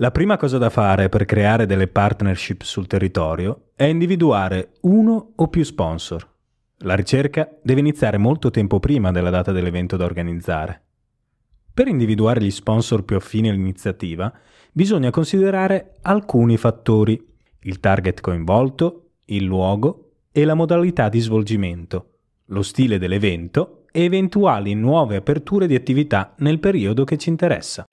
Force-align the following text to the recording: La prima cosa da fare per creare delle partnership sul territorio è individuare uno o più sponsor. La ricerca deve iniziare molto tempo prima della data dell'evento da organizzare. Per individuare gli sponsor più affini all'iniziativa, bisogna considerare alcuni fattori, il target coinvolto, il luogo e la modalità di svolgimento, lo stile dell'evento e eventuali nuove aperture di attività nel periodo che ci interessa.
La 0.00 0.12
prima 0.12 0.36
cosa 0.36 0.58
da 0.58 0.70
fare 0.70 1.08
per 1.08 1.24
creare 1.24 1.66
delle 1.66 1.88
partnership 1.88 2.62
sul 2.62 2.86
territorio 2.86 3.70
è 3.74 3.82
individuare 3.82 4.74
uno 4.82 5.32
o 5.34 5.48
più 5.48 5.64
sponsor. 5.64 6.24
La 6.82 6.94
ricerca 6.94 7.50
deve 7.60 7.80
iniziare 7.80 8.16
molto 8.16 8.52
tempo 8.52 8.78
prima 8.78 9.10
della 9.10 9.30
data 9.30 9.50
dell'evento 9.50 9.96
da 9.96 10.04
organizzare. 10.04 10.82
Per 11.74 11.88
individuare 11.88 12.40
gli 12.40 12.50
sponsor 12.52 13.02
più 13.02 13.16
affini 13.16 13.48
all'iniziativa, 13.48 14.32
bisogna 14.70 15.10
considerare 15.10 15.96
alcuni 16.02 16.56
fattori, 16.56 17.20
il 17.62 17.80
target 17.80 18.20
coinvolto, 18.20 19.14
il 19.26 19.42
luogo 19.42 20.12
e 20.30 20.44
la 20.44 20.54
modalità 20.54 21.08
di 21.08 21.18
svolgimento, 21.18 22.10
lo 22.46 22.62
stile 22.62 22.98
dell'evento 22.98 23.86
e 23.90 24.04
eventuali 24.04 24.74
nuove 24.74 25.16
aperture 25.16 25.66
di 25.66 25.74
attività 25.74 26.34
nel 26.38 26.60
periodo 26.60 27.02
che 27.02 27.18
ci 27.18 27.30
interessa. 27.30 27.88